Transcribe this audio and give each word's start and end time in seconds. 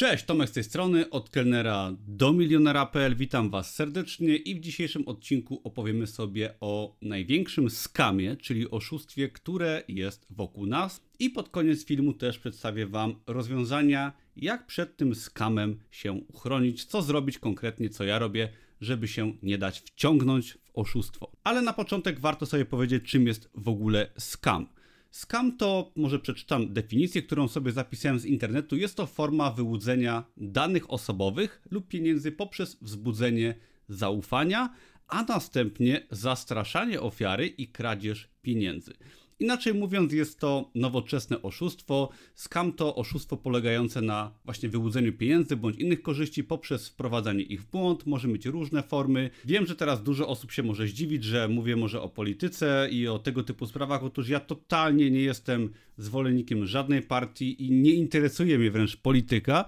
Cześć, 0.00 0.24
Tomek 0.24 0.48
z 0.48 0.52
tej 0.52 0.64
strony, 0.64 1.10
od 1.10 1.30
kelnera 1.30 1.96
do 2.08 2.32
milionera.pl. 2.32 3.16
Witam 3.16 3.50
Was 3.50 3.74
serdecznie 3.74 4.36
i 4.36 4.54
w 4.54 4.60
dzisiejszym 4.60 5.08
odcinku 5.08 5.60
opowiemy 5.64 6.06
sobie 6.06 6.54
o 6.60 6.96
największym 7.02 7.70
skamie, 7.70 8.36
czyli 8.36 8.70
oszustwie, 8.70 9.28
które 9.28 9.82
jest 9.88 10.26
wokół 10.30 10.66
nas. 10.66 11.00
I 11.18 11.30
pod 11.30 11.48
koniec 11.48 11.84
filmu 11.84 12.12
też 12.12 12.38
przedstawię 12.38 12.86
Wam 12.86 13.14
rozwiązania, 13.26 14.12
jak 14.36 14.66
przed 14.66 14.96
tym 14.96 15.14
skamem 15.14 15.80
się 15.90 16.12
uchronić, 16.12 16.84
co 16.84 17.02
zrobić 17.02 17.38
konkretnie, 17.38 17.88
co 17.90 18.04
ja 18.04 18.18
robię, 18.18 18.48
żeby 18.80 19.08
się 19.08 19.32
nie 19.42 19.58
dać 19.58 19.80
wciągnąć 19.80 20.52
w 20.52 20.58
oszustwo. 20.74 21.32
Ale 21.44 21.62
na 21.62 21.72
początek 21.72 22.20
warto 22.20 22.46
sobie 22.46 22.64
powiedzieć, 22.64 23.04
czym 23.04 23.26
jest 23.26 23.50
w 23.54 23.68
ogóle 23.68 24.10
skam. 24.18 24.66
Scam 25.10 25.56
to, 25.56 25.92
może 25.96 26.18
przeczytam 26.18 26.72
definicję, 26.72 27.22
którą 27.22 27.48
sobie 27.48 27.72
zapisałem 27.72 28.18
z 28.18 28.24
internetu. 28.24 28.76
Jest 28.76 28.96
to 28.96 29.06
forma 29.06 29.50
wyłudzenia 29.50 30.24
danych 30.36 30.90
osobowych 30.90 31.62
lub 31.70 31.88
pieniędzy 31.88 32.32
poprzez 32.32 32.76
wzbudzenie 32.82 33.54
zaufania, 33.88 34.74
a 35.08 35.22
następnie 35.22 36.06
zastraszanie 36.10 37.00
ofiary 37.00 37.46
i 37.46 37.68
kradzież 37.68 38.28
pieniędzy. 38.42 38.92
Inaczej 39.40 39.74
mówiąc, 39.74 40.12
jest 40.12 40.38
to 40.38 40.70
nowoczesne 40.74 41.42
oszustwo. 41.42 42.08
Skam 42.34 42.72
to 42.72 42.96
oszustwo 42.96 43.36
polegające 43.36 44.00
na 44.00 44.34
właśnie 44.44 44.68
wyłudzeniu 44.68 45.12
pieniędzy 45.12 45.56
bądź 45.56 45.78
innych 45.78 46.02
korzyści 46.02 46.44
poprzez 46.44 46.88
wprowadzanie 46.88 47.42
ich 47.42 47.62
w 47.62 47.70
błąd. 47.70 48.06
Może 48.06 48.28
mieć 48.28 48.46
różne 48.46 48.82
formy. 48.82 49.30
Wiem, 49.44 49.66
że 49.66 49.76
teraz 49.76 50.02
dużo 50.02 50.28
osób 50.28 50.52
się 50.52 50.62
może 50.62 50.88
zdziwić, 50.88 51.24
że 51.24 51.48
mówię 51.48 51.76
może 51.76 52.02
o 52.02 52.08
polityce 52.08 52.88
i 52.90 53.08
o 53.08 53.18
tego 53.18 53.42
typu 53.42 53.66
sprawach. 53.66 54.04
Otóż 54.04 54.28
ja 54.28 54.40
totalnie 54.40 55.10
nie 55.10 55.20
jestem 55.20 55.70
zwolennikiem 55.96 56.66
żadnej 56.66 57.02
partii 57.02 57.66
i 57.66 57.72
nie 57.72 57.92
interesuje 57.92 58.58
mnie 58.58 58.70
wręcz 58.70 58.96
polityka. 58.96 59.64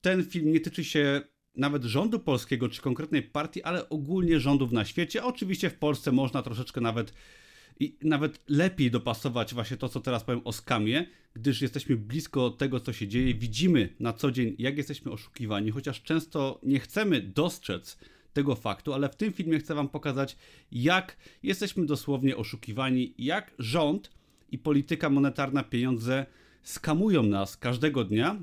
Ten 0.00 0.24
film 0.24 0.52
nie 0.52 0.60
tyczy 0.60 0.84
się 0.84 1.20
nawet 1.56 1.84
rządu 1.84 2.18
polskiego 2.20 2.68
czy 2.68 2.82
konkretnej 2.82 3.22
partii, 3.22 3.62
ale 3.62 3.88
ogólnie 3.88 4.40
rządów 4.40 4.72
na 4.72 4.84
świecie. 4.84 5.24
Oczywiście 5.24 5.70
w 5.70 5.78
Polsce 5.78 6.12
można 6.12 6.42
troszeczkę 6.42 6.80
nawet 6.80 7.12
i 7.80 7.96
nawet 8.02 8.40
lepiej 8.48 8.90
dopasować 8.90 9.54
właśnie 9.54 9.76
to, 9.76 9.88
co 9.88 10.00
teraz 10.00 10.24
powiem 10.24 10.40
o 10.44 10.52
skamie, 10.52 11.06
gdyż 11.34 11.62
jesteśmy 11.62 11.96
blisko 11.96 12.50
tego, 12.50 12.80
co 12.80 12.92
się 12.92 13.08
dzieje, 13.08 13.34
widzimy 13.34 13.88
na 14.00 14.12
co 14.12 14.30
dzień, 14.30 14.56
jak 14.58 14.76
jesteśmy 14.76 15.12
oszukiwani, 15.12 15.70
chociaż 15.70 16.02
często 16.02 16.60
nie 16.62 16.80
chcemy 16.80 17.20
dostrzec 17.20 17.98
tego 18.32 18.54
faktu, 18.54 18.92
ale 18.92 19.08
w 19.08 19.16
tym 19.16 19.32
filmie 19.32 19.58
chcę 19.58 19.74
Wam 19.74 19.88
pokazać, 19.88 20.36
jak 20.72 21.16
jesteśmy 21.42 21.86
dosłownie 21.86 22.36
oszukiwani, 22.36 23.14
jak 23.18 23.54
rząd 23.58 24.10
i 24.52 24.58
polityka 24.58 25.10
monetarna 25.10 25.62
pieniądze 25.62 26.26
skamują 26.62 27.22
nas 27.22 27.56
każdego 27.56 28.04
dnia 28.04 28.42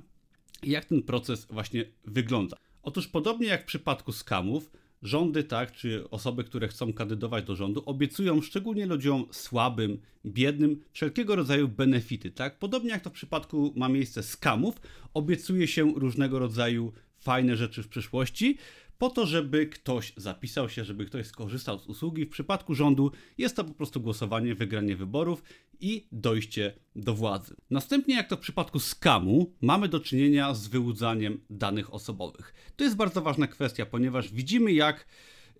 i 0.63 0.69
jak 0.69 0.85
ten 0.85 1.03
proces 1.03 1.47
właśnie 1.49 1.85
wygląda. 2.05 2.57
Otóż 2.83 3.07
podobnie 3.07 3.47
jak 3.47 3.61
w 3.61 3.65
przypadku 3.65 4.11
skamów, 4.11 4.71
rządy, 5.01 5.43
tak, 5.43 5.71
czy 5.71 6.09
osoby, 6.09 6.43
które 6.43 6.67
chcą 6.67 6.93
kandydować 6.93 7.45
do 7.45 7.55
rządu, 7.55 7.83
obiecują 7.85 8.41
szczególnie 8.41 8.85
ludziom 8.85 9.25
słabym, 9.31 10.01
biednym 10.25 10.81
wszelkiego 10.91 11.35
rodzaju 11.35 11.67
benefity, 11.67 12.31
tak? 12.31 12.59
Podobnie 12.59 12.89
jak 12.89 13.01
to 13.01 13.09
w 13.09 13.13
przypadku 13.13 13.73
ma 13.75 13.89
miejsce 13.89 14.23
skamów, 14.23 14.81
obiecuje 15.13 15.67
się 15.67 15.93
różnego 15.95 16.39
rodzaju 16.39 16.93
fajne 17.17 17.55
rzeczy 17.55 17.83
w 17.83 17.87
przyszłości, 17.87 18.57
po 18.97 19.09
to, 19.09 19.25
żeby 19.25 19.67
ktoś 19.67 20.13
zapisał 20.17 20.69
się, 20.69 20.83
żeby 20.83 21.05
ktoś 21.05 21.25
skorzystał 21.25 21.79
z 21.79 21.87
usługi. 21.87 22.25
W 22.25 22.29
przypadku 22.29 22.75
rządu 22.75 23.11
jest 23.37 23.55
to 23.55 23.63
po 23.63 23.73
prostu 23.73 24.01
głosowanie, 24.01 24.55
wygranie 24.55 24.95
wyborów 24.95 25.43
i 25.79 26.07
dojście 26.11 26.73
do 26.95 27.13
władzy. 27.13 27.55
Następnie, 27.69 28.15
jak 28.15 28.29
to 28.29 28.37
w 28.37 28.39
przypadku 28.39 28.79
skamu, 28.79 29.53
mamy 29.61 29.87
do 29.87 29.99
czynienia 29.99 30.53
z 30.53 30.67
wyłudzaniem 30.67 31.41
danych 31.49 31.93
osobowych. 31.93 32.53
To 32.75 32.83
jest 32.83 32.95
bardzo 32.95 33.21
ważna 33.21 33.47
kwestia, 33.47 33.85
ponieważ 33.85 34.33
widzimy, 34.33 34.73
jak 34.73 35.07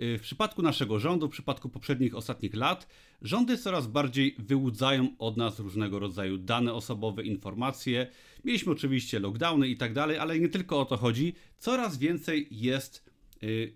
y, 0.02 0.17
w 0.17 0.22
przypadku 0.22 0.61
naszego 0.61 1.00
rządu, 1.00 1.28
w 1.28 1.31
przypadku 1.31 1.69
poprzednich 1.69 2.16
ostatnich 2.16 2.56
lat, 2.56 2.88
rządy 3.22 3.57
coraz 3.57 3.88
bardziej 3.88 4.35
wyłudzają 4.40 5.16
od 5.19 5.38
nas 5.38 5.59
różnego 5.59 6.00
rodzaju 6.00 6.38
dane 6.38 6.74
osobowe, 6.74 7.24
informacje. 7.24 8.07
Mieliśmy 8.44 8.72
oczywiście 8.72 9.19
lockdowny 9.19 9.68
i 9.68 9.78
tak 9.78 9.94
dalej, 9.94 10.18
ale 10.18 10.40
nie 10.40 10.50
tylko 10.50 10.79
o 10.79 10.85
to 10.85 10.97
chodzi. 10.97 11.34
Coraz 11.57 11.97
więcej 11.97 12.47
jest 12.51 13.05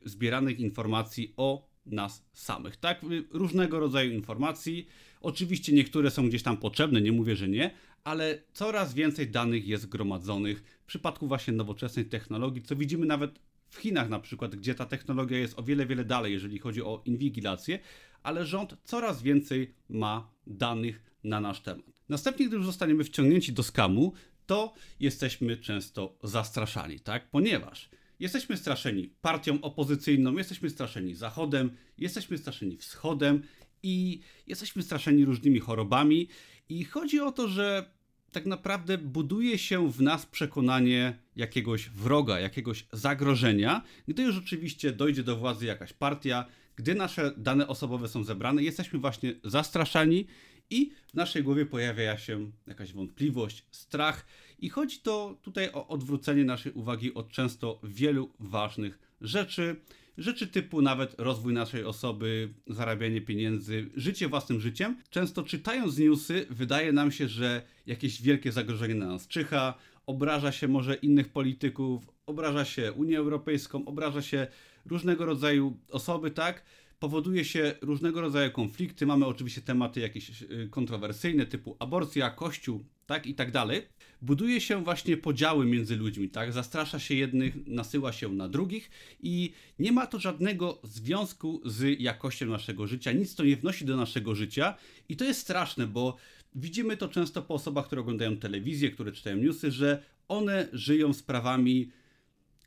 zbieranych 0.05 0.59
informacji 0.59 1.33
o 1.37 1.69
nas 1.85 2.25
samych, 2.33 2.77
tak? 2.77 3.03
Y, 3.03 3.23
różnego 3.31 3.79
rodzaju 3.79 4.11
informacji. 4.11 4.87
Oczywiście 5.21 5.73
niektóre 5.73 6.11
są 6.11 6.29
gdzieś 6.29 6.43
tam 6.43 6.57
potrzebne, 6.57 7.01
nie 7.01 7.11
mówię, 7.11 7.35
że 7.35 7.49
nie, 7.49 7.71
ale 8.03 8.43
coraz 8.53 8.93
więcej 8.93 9.29
danych 9.29 9.67
jest 9.67 9.89
gromadzonych 9.89 10.63
w 10.81 10.85
przypadku 10.85 11.27
właśnie 11.27 11.53
nowoczesnej 11.53 12.05
technologii, 12.05 12.61
co 12.61 12.75
widzimy 12.75 13.05
nawet 13.05 13.39
w 13.69 13.77
Chinach 13.77 14.09
na 14.09 14.19
przykład, 14.19 14.55
gdzie 14.55 14.75
ta 14.75 14.85
technologia 14.85 15.39
jest 15.39 15.59
o 15.59 15.63
wiele, 15.63 15.85
wiele 15.85 16.05
dalej, 16.05 16.33
jeżeli 16.33 16.59
chodzi 16.59 16.81
o 16.81 17.01
inwigilację, 17.05 17.79
ale 18.23 18.45
rząd 18.45 18.77
coraz 18.83 19.21
więcej 19.21 19.73
ma 19.89 20.31
danych 20.47 21.03
na 21.23 21.41
nasz 21.41 21.61
temat. 21.61 21.85
Następnie, 22.09 22.47
gdy 22.47 22.55
już 22.55 22.65
zostaniemy 22.65 23.03
wciągnięci 23.03 23.53
do 23.53 23.63
skamu, 23.63 24.13
to 24.45 24.73
jesteśmy 24.99 25.57
często 25.57 26.17
zastraszani, 26.23 26.99
tak? 26.99 27.29
Ponieważ 27.29 27.89
jesteśmy 28.19 28.57
straszeni 28.57 29.09
partią 29.21 29.61
opozycyjną, 29.61 30.37
jesteśmy 30.37 30.69
straszeni 30.69 31.15
Zachodem, 31.15 31.71
jesteśmy 31.97 32.37
straszeni 32.37 32.77
Wschodem 32.77 33.41
i 33.83 34.19
jesteśmy 34.47 34.83
straszeni 34.83 35.25
różnymi 35.25 35.59
chorobami. 35.59 36.27
I 36.69 36.83
chodzi 36.83 37.19
o 37.19 37.31
to, 37.31 37.47
że 37.47 37.91
tak 38.31 38.45
naprawdę 38.45 38.97
buduje 38.97 39.57
się 39.57 39.91
w 39.91 40.01
nas 40.01 40.25
przekonanie 40.25 41.19
jakiegoś 41.35 41.89
wroga, 41.89 42.39
jakiegoś 42.39 42.85
zagrożenia, 42.93 43.81
gdy 44.07 44.23
już 44.23 44.37
oczywiście 44.37 44.91
dojdzie 44.91 45.23
do 45.23 45.37
władzy 45.37 45.65
jakaś 45.65 45.93
partia, 45.93 46.45
gdy 46.75 46.95
nasze 46.95 47.33
dane 47.37 47.67
osobowe 47.67 48.07
są 48.07 48.23
zebrane, 48.23 48.63
jesteśmy 48.63 48.99
właśnie 48.99 49.33
zastraszani 49.43 50.27
i 50.69 50.91
w 51.07 51.13
naszej 51.13 51.43
głowie 51.43 51.65
pojawia 51.65 52.17
się 52.17 52.51
jakaś 52.67 52.93
wątpliwość, 52.93 53.65
strach 53.71 54.25
i 54.59 54.69
chodzi 54.69 54.99
to 54.99 55.37
tutaj 55.41 55.71
o 55.73 55.87
odwrócenie 55.87 56.45
naszej 56.45 56.71
uwagi 56.71 57.13
od 57.13 57.29
często 57.29 57.79
wielu 57.83 58.29
ważnych 58.39 58.99
rzeczy, 59.21 59.75
rzeczy 60.17 60.47
typu 60.47 60.81
nawet 60.81 61.15
rozwój 61.17 61.53
naszej 61.53 61.83
osoby, 61.83 62.53
zarabianie 62.67 63.21
pieniędzy, 63.21 63.89
życie 63.95 64.27
własnym 64.27 64.59
życiem. 64.59 64.97
Często 65.09 65.43
czytając 65.43 65.97
newsy 65.97 66.45
wydaje 66.49 66.91
nam 66.91 67.11
się, 67.11 67.27
że 67.27 67.61
jakieś 67.85 68.21
wielkie 68.21 68.51
zagrożenie 68.51 68.95
na 68.95 69.07
nas 69.07 69.27
czyha, 69.27 69.73
obraża 70.05 70.51
się 70.51 70.67
może 70.67 70.95
innych 70.95 71.29
polityków, 71.29 72.09
obraża 72.25 72.65
się 72.65 72.93
Unię 72.93 73.17
Europejską, 73.17 73.85
obraża 73.85 74.21
się 74.21 74.47
różnego 74.85 75.25
rodzaju 75.25 75.77
osoby, 75.91 76.31
tak? 76.31 76.63
Powoduje 76.99 77.45
się 77.45 77.75
różnego 77.81 78.21
rodzaju 78.21 78.51
konflikty. 78.51 79.05
Mamy 79.05 79.25
oczywiście 79.25 79.61
tematy 79.61 79.99
jakieś 79.99 80.41
y, 80.41 80.67
kontrowersyjne, 80.71 81.45
typu 81.45 81.75
aborcja, 81.79 82.29
kościół, 82.29 82.85
tak 83.05 83.27
i 83.27 83.35
tak 83.35 83.51
dalej. 83.51 83.81
Buduje 84.21 84.61
się 84.61 84.83
właśnie 84.83 85.17
podziały 85.17 85.65
między 85.65 85.95
ludźmi, 85.95 86.29
tak? 86.29 86.53
Zastrasza 86.53 86.99
się 86.99 87.15
jednych, 87.15 87.67
nasyła 87.67 88.11
się 88.11 88.29
na 88.29 88.49
drugich 88.49 88.89
i 89.23 89.53
nie 89.79 89.91
ma 89.91 90.07
to 90.07 90.19
żadnego 90.19 90.79
związku 90.83 91.61
z 91.65 91.99
jakością 91.99 92.45
naszego 92.45 92.87
życia, 92.87 93.11
nic 93.11 93.35
to 93.35 93.43
nie 93.43 93.55
wnosi 93.55 93.85
do 93.85 93.97
naszego 93.97 94.35
życia 94.35 94.75
i 95.09 95.15
to 95.15 95.25
jest 95.25 95.39
straszne, 95.39 95.87
bo 95.87 96.17
widzimy 96.55 96.97
to 96.97 97.07
często 97.07 97.41
po 97.41 97.53
osobach, 97.53 97.85
które 97.85 98.01
oglądają 98.01 98.37
telewizję, 98.37 98.91
które 98.91 99.11
czytają 99.11 99.37
newsy, 99.37 99.71
że 99.71 100.03
one 100.27 100.67
żyją 100.73 101.13
sprawami 101.13 101.91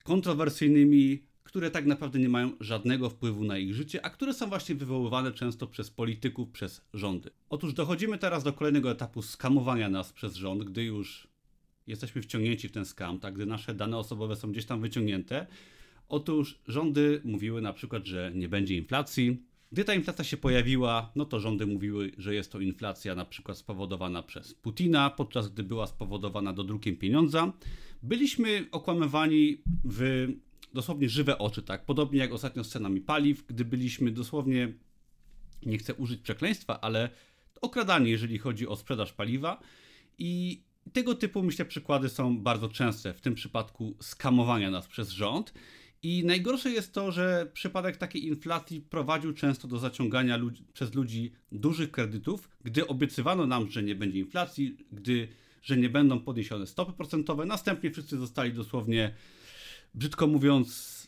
kontrowersyjnymi, 0.05 1.23
które 1.45 1.71
tak 1.71 1.87
naprawdę 1.87 2.19
nie 2.19 2.29
mają 2.29 2.53
żadnego 2.61 3.11
wpływu 3.11 3.45
na 3.45 3.59
ich 3.59 3.75
życie, 3.75 4.05
a 4.05 4.11
które 4.11 4.35
są 4.35 4.49
właśnie 4.49 4.75
wywoływane 4.75 5.33
często 5.33 5.67
przez 5.67 5.91
polityków, 5.91 6.51
przez 6.51 6.85
rządy. 6.95 7.31
Otóż 7.51 7.75
dochodzimy 7.75 8.19
teraz 8.19 8.45
do 8.45 8.53
kolejnego 8.53 8.91
etapu 8.91 9.23
skamowania 9.23 9.89
nas 9.89 10.13
przez 10.13 10.35
rząd, 10.35 10.65
gdy 10.65 10.85
już 10.85 11.29
jesteśmy 11.87 12.23
wciągnięci 12.23 12.69
w 12.69 12.73
ten 12.73 12.85
skam, 12.85 13.19
tak, 13.19 13.35
gdy 13.35 13.47
nasze 13.47 13.75
dane 13.75 13.99
osobowe 13.99 14.37
są 14.37 14.53
gdzieś 14.53 14.65
tam 14.65 14.81
wyciągnięte. 14.81 15.47
Otóż 16.09 16.59
rządy 16.69 17.21
mówiły 17.25 17.61
na 17.61 17.73
przykład, 17.73 18.07
że 18.07 18.33
nie 18.35 18.49
będzie 18.49 18.77
inflacji. 18.77 19.43
Gdy 19.73 19.85
ta 19.85 19.95
inflacja 19.95 20.25
się 20.25 20.37
pojawiła, 20.37 21.13
no 21.17 21.25
to 21.25 21.41
rządy 21.41 21.67
mówiły, 21.67 22.13
że 22.19 22.35
jest 22.35 22.53
to 22.53 22.61
inflacja 22.61 23.15
na 23.15 23.25
przykład 23.25 23.59
spowodowana 23.59 24.23
przez 24.23 24.55
Putina, 24.55 25.11
podczas 25.11 25.49
gdy 25.49 25.63
była 25.63 25.87
spowodowana 25.87 26.53
dodrukiem 26.53 26.97
pieniądza. 26.97 27.53
Byliśmy 28.03 28.67
okłamywani 28.73 29.63
w 29.85 30.29
dosłownie 30.75 31.09
żywe 31.09 31.39
oczy, 31.39 31.63
tak? 31.63 31.85
Podobnie 31.85 32.19
jak 32.19 32.33
ostatnio 32.33 32.65
z 32.65 32.69
cenami 32.69 33.01
paliw, 33.01 33.47
gdy 33.47 33.65
byliśmy 33.65 34.11
dosłownie, 34.11 34.73
nie 35.67 35.79
chcę 35.79 35.95
użyć 35.95 36.21
przekleństwa, 36.21 36.81
ale 36.81 37.11
okradani, 37.61 38.11
jeżeli 38.11 38.39
chodzi 38.39 38.69
o 38.69 38.77
sprzedaż 38.77 39.13
paliwa. 39.13 39.61
I 40.19 40.63
tego 40.93 41.15
typu, 41.15 41.43
myślę, 41.43 41.65
przykłady 41.65 42.09
są 42.09 42.39
bardzo 42.39 42.69
częste, 42.69 43.15
w 43.15 43.21
tym 43.21 43.35
przypadku 43.35 43.97
skamowania 44.01 44.71
nas 44.71 44.87
przez 44.87 45.11
rząd. 45.11 45.55
I 46.03 46.25
najgorsze 46.25 46.71
jest 46.71 46.95
to, 46.95 47.13
że 47.13 47.51
przypadek 47.53 47.97
takiej 47.97 48.27
inflacji 48.27 48.81
prowadził 48.81 49.33
często 49.33 49.69
do 49.69 49.79
zaciągania 49.79 50.37
ludzi, 50.37 50.65
przez 50.73 50.95
ludzi 50.95 51.33
dużych 51.53 51.91
kredytów, 51.91 52.49
gdy 52.65 52.87
obiecywano 52.87 53.47
nam, 53.47 53.71
że 53.71 53.83
nie 53.83 53.95
będzie 53.95 54.19
inflacji, 54.19 54.77
gdy 54.93 55.29
że 55.63 55.77
nie 55.77 55.89
będą 55.89 56.21
podniesione 56.21 56.67
stopy 56.67 56.93
procentowe. 56.93 57.47
Następnie 57.47 57.91
wszyscy 57.91 58.19
zostali 58.19 58.53
dosłownie, 58.53 59.15
brzydko 59.95 60.27
mówiąc. 60.27 61.03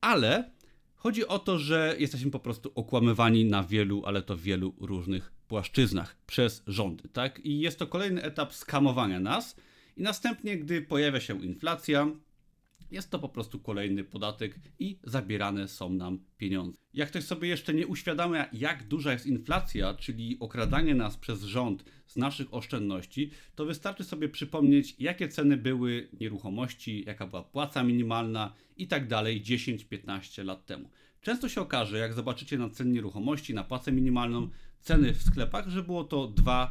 Ale 0.00 0.50
chodzi 0.94 1.26
o 1.26 1.38
to, 1.38 1.58
że 1.58 1.96
jesteśmy 1.98 2.30
po 2.30 2.40
prostu 2.40 2.72
okłamywani 2.74 3.44
na 3.44 3.64
wielu, 3.64 4.02
ale 4.06 4.22
to 4.22 4.36
wielu 4.36 4.74
różnych 4.80 5.32
płaszczyznach 5.48 6.16
przez 6.26 6.62
rządy, 6.66 7.08
tak? 7.08 7.40
I 7.44 7.60
jest 7.60 7.78
to 7.78 7.86
kolejny 7.86 8.22
etap 8.22 8.54
skamowania 8.54 9.20
nas. 9.20 9.56
I 9.96 10.02
następnie, 10.02 10.58
gdy 10.58 10.82
pojawia 10.82 11.20
się 11.20 11.44
inflacja, 11.44 12.10
jest 12.90 13.10
to 13.10 13.18
po 13.18 13.28
prostu 13.28 13.58
kolejny 13.58 14.04
podatek 14.04 14.60
i 14.78 14.98
zabierane 15.04 15.68
są 15.68 15.90
nam 15.90 16.18
pieniądze. 16.36 16.78
Jak 16.94 17.08
ktoś 17.08 17.24
sobie 17.24 17.48
jeszcze 17.48 17.74
nie 17.74 17.86
uświadamia, 17.86 18.48
jak 18.52 18.88
duża 18.88 19.12
jest 19.12 19.26
inflacja, 19.26 19.94
czyli 19.94 20.36
okradanie 20.40 20.94
nas 20.94 21.16
przez 21.16 21.42
rząd 21.42 21.84
z 22.06 22.16
naszych 22.16 22.54
oszczędności, 22.54 23.30
to 23.54 23.64
wystarczy 23.64 24.04
sobie 24.04 24.28
przypomnieć, 24.28 24.96
jakie 24.98 25.28
ceny 25.28 25.56
były 25.56 26.08
nieruchomości, 26.20 27.04
jaka 27.06 27.26
była 27.26 27.42
płaca 27.42 27.82
minimalna 27.82 28.54
i 28.76 28.88
tak 28.88 29.08
dalej 29.08 29.42
10-15 29.42 30.44
lat 30.44 30.66
temu. 30.66 30.90
Często 31.20 31.48
się 31.48 31.60
okaże, 31.60 31.98
jak 31.98 32.12
zobaczycie 32.12 32.58
na 32.58 32.70
ceny 32.70 32.90
nieruchomości, 32.90 33.54
na 33.54 33.64
płacę 33.64 33.92
minimalną, 33.92 34.48
ceny 34.80 35.14
w 35.14 35.22
sklepach, 35.22 35.68
że 35.68 35.82
było 35.82 36.04
to 36.04 36.28
2-3 36.28 36.68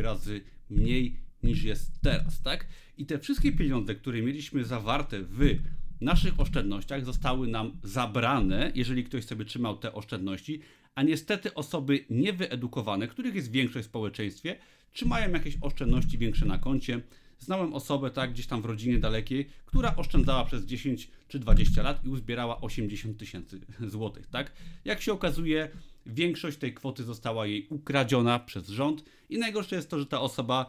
razy 0.00 0.40
mniej 0.70 1.29
niż 1.42 1.62
jest 1.62 2.00
teraz, 2.00 2.42
tak? 2.42 2.66
I 2.98 3.06
te 3.06 3.18
wszystkie 3.18 3.52
pieniądze, 3.52 3.94
które 3.94 4.22
mieliśmy 4.22 4.64
zawarte 4.64 5.22
w 5.22 5.58
naszych 6.00 6.40
oszczędnościach, 6.40 7.04
zostały 7.04 7.48
nam 7.48 7.80
zabrane, 7.82 8.72
jeżeli 8.74 9.04
ktoś 9.04 9.24
sobie 9.24 9.44
trzymał 9.44 9.76
te 9.76 9.92
oszczędności, 9.92 10.60
a 10.94 11.02
niestety 11.02 11.54
osoby 11.54 12.04
niewyedukowane, 12.10 13.08
których 13.08 13.34
jest 13.34 13.50
większość 13.50 13.86
w 13.86 13.90
społeczeństwie, 13.90 14.56
trzymają 14.92 15.32
jakieś 15.32 15.56
oszczędności 15.60 16.18
większe 16.18 16.46
na 16.46 16.58
koncie. 16.58 17.00
Znałem 17.38 17.74
osobę, 17.74 18.10
tak, 18.10 18.32
gdzieś 18.32 18.46
tam 18.46 18.62
w 18.62 18.64
rodzinie 18.64 18.98
dalekiej, 18.98 19.48
która 19.66 19.96
oszczędzała 19.96 20.44
przez 20.44 20.64
10 20.64 21.10
czy 21.28 21.38
20 21.38 21.82
lat 21.82 22.04
i 22.04 22.08
uzbierała 22.08 22.60
80 22.60 23.18
tysięcy 23.18 23.60
złotych, 23.80 24.26
tak? 24.26 24.52
Jak 24.84 25.00
się 25.00 25.12
okazuje, 25.12 25.68
większość 26.06 26.58
tej 26.58 26.74
kwoty 26.74 27.04
została 27.04 27.46
jej 27.46 27.66
ukradziona 27.70 28.38
przez 28.38 28.68
rząd 28.68 29.04
i 29.28 29.38
najgorsze 29.38 29.76
jest 29.76 29.90
to, 29.90 29.98
że 29.98 30.06
ta 30.06 30.20
osoba 30.20 30.66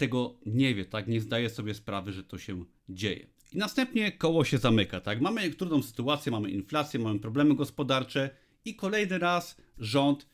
tego 0.00 0.38
nie 0.46 0.74
wie, 0.74 0.84
tak? 0.84 1.08
Nie 1.08 1.20
zdaje 1.20 1.50
sobie 1.50 1.74
sprawy, 1.74 2.12
że 2.12 2.24
to 2.24 2.38
się 2.38 2.64
dzieje. 2.88 3.26
I 3.52 3.58
następnie 3.58 4.12
koło 4.12 4.44
się 4.44 4.58
zamyka, 4.58 5.00
tak? 5.00 5.20
Mamy 5.20 5.50
trudną 5.50 5.82
sytuację, 5.82 6.32
mamy 6.32 6.50
inflację, 6.50 7.00
mamy 7.00 7.18
problemy 7.18 7.54
gospodarcze 7.54 8.30
i 8.64 8.74
kolejny 8.74 9.18
raz 9.18 9.56
rząd 9.78 10.26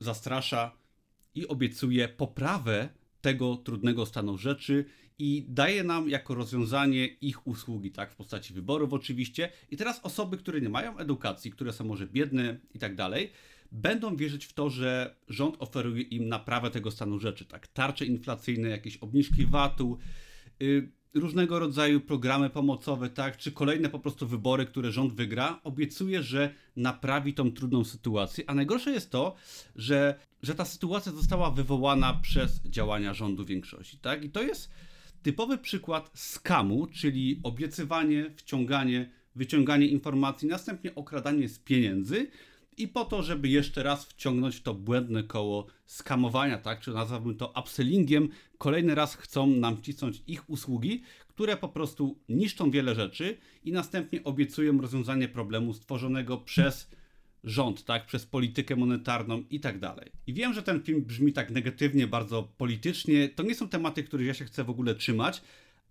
zastrasza 0.00 0.76
i 1.34 1.48
obiecuje 1.48 2.08
poprawę 2.08 2.88
tego 3.20 3.56
trudnego 3.56 4.06
stanu 4.06 4.38
rzeczy 4.38 4.84
i 5.18 5.46
daje 5.48 5.84
nam 5.84 6.08
jako 6.08 6.34
rozwiązanie 6.34 7.06
ich 7.06 7.46
usługi, 7.46 7.90
tak, 7.90 8.12
w 8.12 8.16
postaci 8.16 8.54
wyborów 8.54 8.92
oczywiście. 8.92 9.50
I 9.70 9.76
teraz 9.76 10.00
osoby, 10.02 10.36
które 10.36 10.60
nie 10.60 10.68
mają 10.68 10.98
edukacji, 10.98 11.50
które 11.50 11.72
są 11.72 11.84
może 11.84 12.06
biedne 12.06 12.58
i 12.74 12.78
tak 12.78 12.94
dalej, 12.94 13.30
będą 13.74 14.16
wierzyć 14.16 14.44
w 14.44 14.52
to, 14.52 14.70
że 14.70 15.16
rząd 15.28 15.56
oferuje 15.58 16.02
im 16.02 16.28
naprawę 16.28 16.70
tego 16.70 16.90
stanu 16.90 17.18
rzeczy, 17.18 17.44
tak? 17.44 17.66
Tarcze 17.66 18.06
inflacyjne, 18.06 18.68
jakieś 18.68 18.96
obniżki 18.96 19.46
VAT-u, 19.46 19.98
yy, 20.60 20.92
różnego 21.14 21.58
rodzaju 21.58 22.00
programy 22.00 22.50
pomocowe, 22.50 23.10
tak? 23.10 23.36
Czy 23.36 23.52
kolejne 23.52 23.88
po 23.88 23.98
prostu 23.98 24.26
wybory, 24.26 24.66
które 24.66 24.92
rząd 24.92 25.12
wygra, 25.12 25.60
obiecuje, 25.64 26.22
że 26.22 26.54
naprawi 26.76 27.34
tą 27.34 27.52
trudną 27.52 27.84
sytuację. 27.84 28.44
A 28.46 28.54
najgorsze 28.54 28.90
jest 28.90 29.10
to, 29.10 29.34
że, 29.76 30.18
że 30.42 30.54
ta 30.54 30.64
sytuacja 30.64 31.12
została 31.12 31.50
wywołana 31.50 32.14
przez 32.14 32.60
działania 32.64 33.14
rządu 33.14 33.44
większości, 33.44 33.98
tak? 33.98 34.24
I 34.24 34.30
to 34.30 34.42
jest 34.42 34.70
typowy 35.22 35.58
przykład 35.58 36.10
skamu, 36.14 36.86
czyli 36.86 37.40
obiecywanie, 37.42 38.30
wciąganie, 38.36 39.10
wyciąganie 39.34 39.86
informacji, 39.86 40.48
następnie 40.48 40.94
okradanie 40.94 41.48
z 41.48 41.58
pieniędzy 41.58 42.30
i 42.78 42.88
po 42.88 43.04
to, 43.04 43.22
żeby 43.22 43.48
jeszcze 43.48 43.82
raz 43.82 44.04
wciągnąć 44.04 44.56
w 44.56 44.62
to 44.62 44.74
błędne 44.74 45.22
koło 45.22 45.66
skamowania, 45.86 46.58
tak, 46.58 46.80
czy 46.80 46.90
nazwałbym 46.90 47.36
to 47.36 47.52
upsellingiem, 47.60 48.28
kolejny 48.58 48.94
raz 48.94 49.14
chcą 49.14 49.46
nam 49.46 49.76
wcisnąć 49.76 50.22
ich 50.26 50.50
usługi, 50.50 51.02
które 51.28 51.56
po 51.56 51.68
prostu 51.68 52.18
niszczą 52.28 52.70
wiele 52.70 52.94
rzeczy 52.94 53.36
i 53.64 53.72
następnie 53.72 54.24
obiecują 54.24 54.80
rozwiązanie 54.80 55.28
problemu 55.28 55.74
stworzonego 55.74 56.38
przez 56.38 56.90
rząd, 57.44 57.84
tak, 57.84 58.06
przez 58.06 58.26
politykę 58.26 58.76
monetarną 58.76 59.44
i 59.50 59.60
tak 59.60 59.78
dalej. 59.78 60.12
I 60.26 60.34
wiem, 60.34 60.54
że 60.54 60.62
ten 60.62 60.82
film 60.82 61.04
brzmi 61.04 61.32
tak 61.32 61.50
negatywnie, 61.50 62.06
bardzo 62.06 62.42
politycznie. 62.42 63.28
To 63.28 63.42
nie 63.42 63.54
są 63.54 63.68
tematy, 63.68 64.02
których 64.02 64.26
ja 64.26 64.34
się 64.34 64.44
chcę 64.44 64.64
w 64.64 64.70
ogóle 64.70 64.94
trzymać, 64.94 65.42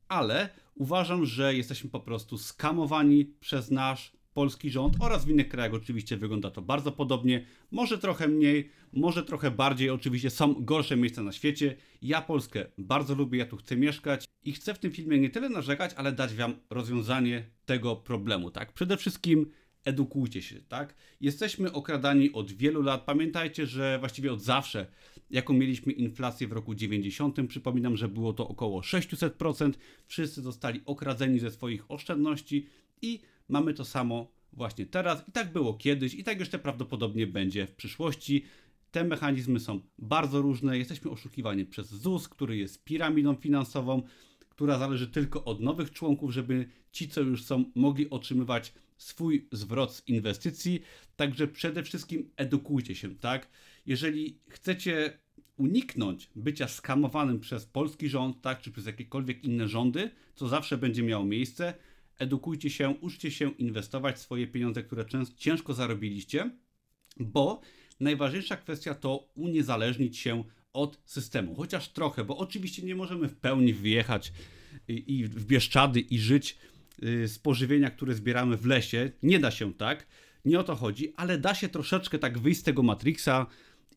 ale 0.07 0.49
uważam, 0.75 1.25
że 1.25 1.55
jesteśmy 1.55 1.89
po 1.89 1.99
prostu 1.99 2.37
skamowani 2.37 3.25
przez 3.25 3.71
nasz 3.71 4.11
polski 4.33 4.69
rząd 4.69 4.95
oraz 4.99 5.25
w 5.25 5.29
innych 5.29 5.49
krajach 5.49 5.73
oczywiście 5.73 6.17
wygląda 6.17 6.51
to 6.51 6.61
bardzo 6.61 6.91
podobnie. 6.91 7.45
Może 7.71 7.97
trochę 7.97 8.27
mniej, 8.27 8.69
może 8.93 9.23
trochę 9.23 9.51
bardziej. 9.51 9.89
Oczywiście 9.89 10.29
są 10.29 10.53
gorsze 10.53 10.97
miejsca 10.97 11.23
na 11.23 11.31
świecie. 11.31 11.75
Ja 12.01 12.21
Polskę 12.21 12.65
bardzo 12.77 13.15
lubię, 13.15 13.39
ja 13.39 13.45
tu 13.45 13.57
chcę 13.57 13.75
mieszkać 13.75 14.27
i 14.45 14.51
chcę 14.51 14.73
w 14.73 14.79
tym 14.79 14.91
filmie 14.91 15.19
nie 15.19 15.29
tyle 15.29 15.49
narzekać, 15.49 15.91
ale 15.93 16.11
dać 16.11 16.33
wam 16.33 16.53
rozwiązanie 16.69 17.45
tego 17.65 17.95
problemu, 17.95 18.51
tak? 18.51 18.73
Przede 18.73 18.97
wszystkim 18.97 19.51
edukujcie 19.85 20.41
się, 20.41 20.61
tak? 20.61 20.95
Jesteśmy 21.21 21.71
okradani 21.71 22.31
od 22.31 22.51
wielu 22.51 22.81
lat. 22.81 23.05
Pamiętajcie, 23.05 23.65
że 23.65 23.97
właściwie 23.99 24.33
od 24.33 24.41
zawsze, 24.41 24.87
jaką 25.29 25.53
mieliśmy 25.53 25.93
inflację 25.93 26.47
w 26.47 26.51
roku 26.51 26.75
90, 26.75 27.37
przypominam, 27.47 27.97
że 27.97 28.07
było 28.07 28.33
to 28.33 28.47
około 28.47 28.81
600%. 28.81 29.73
Wszyscy 30.05 30.41
zostali 30.41 30.81
okradzeni 30.85 31.39
ze 31.39 31.51
swoich 31.51 31.91
oszczędności 31.91 32.67
i 33.03 33.21
mamy 33.49 33.73
to 33.73 33.85
samo 33.85 34.31
właśnie 34.53 34.85
teraz. 34.85 35.27
I 35.29 35.31
tak 35.31 35.53
było 35.53 35.73
kiedyś, 35.73 36.13
i 36.13 36.23
tak 36.23 36.39
jeszcze 36.39 36.59
prawdopodobnie 36.59 37.27
będzie 37.27 37.67
w 37.67 37.75
przyszłości. 37.75 38.45
Te 38.91 39.03
mechanizmy 39.03 39.59
są 39.59 39.81
bardzo 39.99 40.41
różne. 40.41 40.77
Jesteśmy 40.77 41.11
oszukiwani 41.11 41.65
przez 41.65 41.87
ZUS, 41.89 42.29
który 42.29 42.57
jest 42.57 42.83
piramidą 42.83 43.35
finansową, 43.35 44.03
która 44.49 44.79
zależy 44.79 45.07
tylko 45.07 45.45
od 45.45 45.61
nowych 45.61 45.91
członków, 45.91 46.31
żeby 46.31 46.69
ci, 46.91 47.09
co 47.09 47.21
już 47.21 47.43
są, 47.43 47.65
mogli 47.75 48.09
otrzymywać 48.09 48.73
swój 48.97 49.47
zwrot 49.51 49.93
z 49.95 50.07
inwestycji. 50.07 50.81
Także 51.15 51.47
przede 51.47 51.83
wszystkim 51.83 52.29
edukujcie 52.37 52.95
się, 52.95 53.15
tak? 53.15 53.47
Jeżeli 53.85 54.39
chcecie 54.49 55.19
uniknąć 55.57 56.29
bycia 56.35 56.67
skamowanym 56.67 57.39
przez 57.39 57.65
polski 57.65 58.09
rząd, 58.09 58.41
tak, 58.41 58.61
czy 58.61 58.71
przez 58.71 58.85
jakiekolwiek 58.85 59.43
inne 59.43 59.67
rządy, 59.67 60.11
co 60.35 60.47
zawsze 60.47 60.77
będzie 60.77 61.03
miało 61.03 61.25
miejsce, 61.25 61.73
edukujcie 62.19 62.69
się, 62.69 62.89
uczcie 62.89 63.31
się 63.31 63.51
inwestować 63.51 64.19
swoje 64.19 64.47
pieniądze, 64.47 64.83
które 64.83 65.05
ciężko 65.37 65.73
zarobiliście, 65.73 66.51
bo 67.17 67.61
najważniejsza 67.99 68.57
kwestia 68.57 68.95
to 68.95 69.29
uniezależnić 69.35 70.17
się 70.17 70.43
od 70.73 71.01
systemu, 71.05 71.55
chociaż 71.55 71.89
trochę, 71.89 72.23
bo 72.23 72.37
oczywiście 72.37 72.83
nie 72.83 72.95
możemy 72.95 73.27
w 73.27 73.35
pełni 73.35 73.73
wyjechać 73.73 74.33
i 74.87 75.25
w 75.25 75.45
Bieszczady 75.45 75.99
i 75.99 76.19
żyć 76.19 76.57
y, 77.03 77.27
z 77.27 77.39
pożywienia, 77.39 77.89
które 77.89 78.13
zbieramy 78.13 78.57
w 78.57 78.65
lesie. 78.65 79.11
Nie 79.23 79.39
da 79.39 79.51
się 79.51 79.73
tak, 79.73 80.07
nie 80.45 80.59
o 80.59 80.63
to 80.63 80.75
chodzi, 80.75 81.13
ale 81.15 81.37
da 81.37 81.55
się 81.55 81.69
troszeczkę 81.69 82.19
tak 82.19 82.39
wyjść 82.39 82.59
z 82.59 82.63
tego 82.63 82.83
Matrixa 82.83 83.47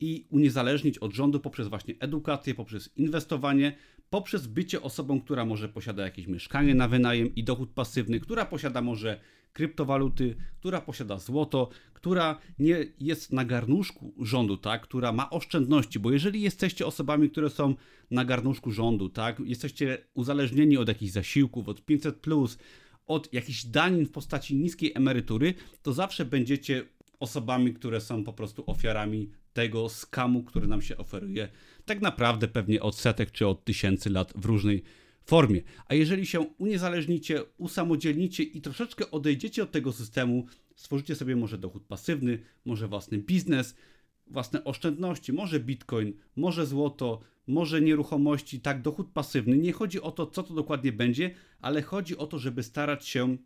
i 0.01 0.27
uniezależnić 0.31 0.99
od 0.99 1.13
rządu 1.13 1.41
poprzez 1.41 1.69
właśnie 1.69 1.95
edukację, 2.01 2.55
poprzez 2.55 2.91
inwestowanie, 2.97 3.77
poprzez 4.11 4.47
bycie 4.47 4.83
osobą, 4.83 5.21
która 5.21 5.45
może 5.45 5.69
posiada 5.69 6.05
jakieś 6.05 6.27
mieszkanie 6.27 6.75
na 6.75 6.89
wynajem 6.89 7.35
i 7.35 7.45
dochód 7.45 7.71
pasywny, 7.71 8.21
która 8.21 8.45
posiada 8.45 8.83
może 8.83 9.21
kryptowaluty, 9.53 10.37
która 10.59 10.81
posiada 10.81 11.19
złoto, 11.19 11.69
która 11.93 12.39
nie 12.59 12.87
jest 13.01 13.33
na 13.33 13.45
garnuszku 13.45 14.15
rządu, 14.21 14.57
tak, 14.57 14.83
która 14.83 15.13
ma 15.13 15.31
oszczędności, 15.31 15.99
bo 15.99 16.13
jeżeli 16.13 16.41
jesteście 16.43 16.87
osobami, 16.87 17.31
które 17.31 17.51
są 17.51 17.75
na 18.11 18.25
garnuszku 18.25 18.71
rządu, 18.71 19.09
tak, 19.09 19.41
jesteście 19.41 19.99
uzależnieni 20.15 20.77
od 20.77 20.89
jakichś 20.89 21.13
zasiłków, 21.13 21.69
od 21.69 21.85
500 21.85 22.17
plus, 22.17 22.59
od 23.07 23.33
jakichś 23.33 23.65
danin 23.65 24.07
w 24.07 24.11
postaci 24.11 24.57
niskiej 24.57 24.93
emerytury, 24.95 25.55
to 25.83 25.93
zawsze 25.93 26.25
będziecie 26.25 26.85
osobami, 27.21 27.75
które 27.75 28.01
są 28.01 28.25
po 28.25 28.33
prostu 28.33 28.65
ofiarami 28.67 29.31
tego 29.53 29.89
skamu, 29.89 30.43
który 30.43 30.67
nam 30.67 30.83
się 30.83 30.97
oferuje, 30.97 31.49
tak 31.87 32.01
naprawdę 32.01 32.49
pewnie 32.49 32.83
od 32.83 32.97
setek 32.97 33.31
czy 33.31 33.47
od 33.47 33.65
tysięcy 33.65 34.11
lat 34.11 34.33
w 34.37 34.45
różnej 34.45 34.83
formie. 35.25 35.63
A 35.89 35.95
jeżeli 35.95 36.27
się 36.27 36.41
uniezależnicie, 36.41 37.43
usamodzielnicie 37.59 38.43
i 38.43 38.61
troszeczkę 38.61 39.11
odejdziecie 39.11 39.63
od 39.63 39.71
tego 39.71 39.93
systemu, 39.93 40.47
stworzycie 40.77 41.15
sobie 41.15 41.37
może 41.37 41.59
dochód 41.59 41.85
pasywny, 41.85 42.39
może 42.65 42.89
własny 42.89 43.19
biznes, 43.19 43.77
własne 44.27 44.65
oszczędności, 44.65 45.33
może 45.33 45.61
bitcoin, 45.61 46.13
może 46.37 46.67
złoto, 46.67 47.21
może 47.47 47.81
nieruchomości, 47.81 48.61
tak, 48.61 48.83
dochód 48.83 49.09
pasywny. 49.13 49.59
Nie 49.59 49.73
chodzi 49.73 50.01
o 50.01 50.11
to, 50.11 50.27
co 50.27 50.43
to 50.43 50.55
dokładnie 50.55 50.93
będzie, 50.93 51.35
ale 51.61 51.83
chodzi 51.83 52.17
o 52.17 52.27
to, 52.27 52.39
żeby 52.39 52.63
starać 52.63 53.09
się 53.09 53.37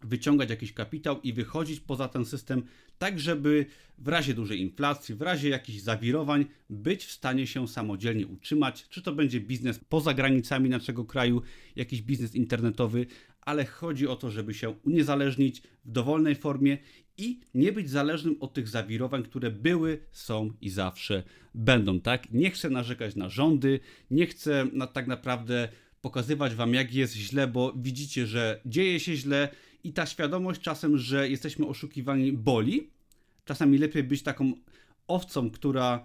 wyciągać 0.00 0.50
jakiś 0.50 0.72
kapitał 0.72 1.20
i 1.20 1.32
wychodzić 1.32 1.80
poza 1.80 2.08
ten 2.08 2.24
system, 2.24 2.62
tak 2.98 3.20
żeby 3.20 3.66
w 3.98 4.08
razie 4.08 4.34
dużej 4.34 4.60
inflacji, 4.60 5.14
w 5.14 5.22
razie 5.22 5.48
jakichś 5.48 5.78
zawirowań, 5.78 6.46
być 6.70 7.04
w 7.04 7.12
stanie 7.12 7.46
się 7.46 7.68
samodzielnie 7.68 8.26
utrzymać. 8.26 8.86
Czy 8.88 9.02
to 9.02 9.12
będzie 9.12 9.40
biznes 9.40 9.80
poza 9.88 10.14
granicami 10.14 10.68
naszego 10.68 11.04
kraju, 11.04 11.42
jakiś 11.76 12.02
biznes 12.02 12.34
internetowy, 12.34 13.06
ale 13.40 13.64
chodzi 13.64 14.08
o 14.08 14.16
to, 14.16 14.30
żeby 14.30 14.54
się 14.54 14.70
uniezależnić 14.70 15.62
w 15.84 15.90
dowolnej 15.92 16.34
formie 16.34 16.78
i 17.16 17.40
nie 17.54 17.72
być 17.72 17.90
zależnym 17.90 18.36
od 18.40 18.54
tych 18.54 18.68
zawirowań, 18.68 19.22
które 19.22 19.50
były, 19.50 20.00
są 20.12 20.52
i 20.60 20.70
zawsze 20.70 21.22
będą, 21.54 22.00
tak? 22.00 22.32
Nie 22.32 22.50
chcę 22.50 22.70
narzekać 22.70 23.16
na 23.16 23.28
rządy, 23.28 23.80
nie 24.10 24.26
chcę 24.26 24.66
na, 24.72 24.86
tak 24.86 25.06
naprawdę 25.06 25.68
pokazywać 26.00 26.54
wam, 26.54 26.74
jak 26.74 26.94
jest 26.94 27.14
źle, 27.14 27.46
bo 27.46 27.72
widzicie, 27.76 28.26
że 28.26 28.60
dzieje 28.66 29.00
się 29.00 29.16
źle 29.16 29.48
i 29.88 29.92
ta 29.92 30.06
świadomość 30.06 30.60
czasem, 30.60 30.98
że 30.98 31.28
jesteśmy 31.28 31.66
oszukiwani, 31.66 32.32
boli. 32.32 32.90
Czasami 33.44 33.78
lepiej 33.78 34.02
być 34.02 34.22
taką 34.22 34.52
owcą, 35.06 35.50
która 35.50 36.04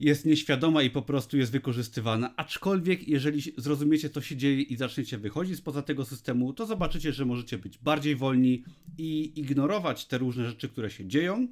jest 0.00 0.26
nieświadoma 0.26 0.82
i 0.82 0.90
po 0.90 1.02
prostu 1.02 1.36
jest 1.36 1.52
wykorzystywana. 1.52 2.34
Aczkolwiek, 2.36 3.08
jeżeli 3.08 3.42
zrozumiecie, 3.56 4.10
co 4.10 4.20
się 4.20 4.36
dzieje 4.36 4.62
i 4.62 4.76
zaczniecie 4.76 5.18
wychodzić 5.18 5.56
spoza 5.56 5.82
tego 5.82 6.04
systemu, 6.04 6.52
to 6.52 6.66
zobaczycie, 6.66 7.12
że 7.12 7.24
możecie 7.24 7.58
być 7.58 7.78
bardziej 7.78 8.16
wolni 8.16 8.64
i 8.98 9.40
ignorować 9.40 10.06
te 10.06 10.18
różne 10.18 10.46
rzeczy, 10.48 10.68
które 10.68 10.90
się 10.90 11.06
dzieją 11.06 11.48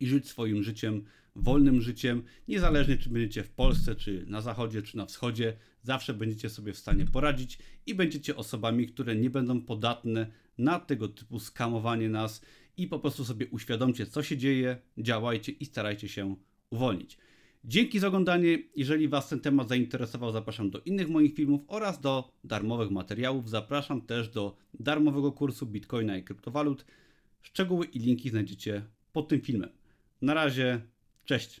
i 0.00 0.06
żyć 0.06 0.28
swoim 0.28 0.62
życiem, 0.62 1.04
wolnym 1.36 1.80
życiem, 1.80 2.22
niezależnie 2.48 2.96
czy 2.96 3.08
będziecie 3.08 3.42
w 3.42 3.50
Polsce, 3.50 3.94
czy 3.94 4.24
na 4.26 4.40
zachodzie, 4.40 4.82
czy 4.82 4.96
na 4.96 5.06
wschodzie, 5.06 5.56
zawsze 5.82 6.14
będziecie 6.14 6.50
sobie 6.50 6.72
w 6.72 6.78
stanie 6.78 7.06
poradzić 7.06 7.58
i 7.86 7.94
będziecie 7.94 8.36
osobami, 8.36 8.86
które 8.86 9.16
nie 9.16 9.30
będą 9.30 9.60
podatne 9.60 10.26
na 10.58 10.78
tego 10.78 11.08
typu 11.08 11.38
skamowanie 11.38 12.08
nas 12.08 12.42
i 12.76 12.86
po 12.86 12.98
prostu 12.98 13.24
sobie 13.24 13.46
uświadomcie, 13.46 14.06
co 14.06 14.22
się 14.22 14.36
dzieje, 14.36 14.78
działajcie 14.98 15.52
i 15.52 15.64
starajcie 15.64 16.08
się 16.08 16.36
uwolnić. 16.70 17.18
Dzięki 17.64 17.98
za 17.98 18.08
oglądanie. 18.08 18.58
Jeżeli 18.76 19.08
Was 19.08 19.28
ten 19.28 19.40
temat 19.40 19.68
zainteresował, 19.68 20.32
zapraszam 20.32 20.70
do 20.70 20.80
innych 20.80 21.08
moich 21.08 21.34
filmów 21.34 21.60
oraz 21.66 22.00
do 22.00 22.32
darmowych 22.44 22.90
materiałów. 22.90 23.48
Zapraszam 23.50 24.02
też 24.02 24.28
do 24.28 24.56
darmowego 24.74 25.32
kursu 25.32 25.66
Bitcoina 25.66 26.16
i 26.16 26.24
kryptowalut. 26.24 26.84
Szczegóły 27.42 27.86
i 27.86 27.98
linki 27.98 28.30
znajdziecie 28.30 28.84
pod 29.12 29.28
tym 29.28 29.40
filmem. 29.40 29.79
Na 30.22 30.34
razie, 30.34 30.80
cześć. 31.24 31.60